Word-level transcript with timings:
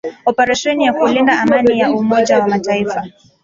operesheni 0.25 0.83
ya 0.85 0.93
kulinda 0.93 1.39
Amani 1.41 1.79
ya 1.79 1.91
Umoja 1.91 2.39
wa 2.39 2.47
mataifa 2.47 3.03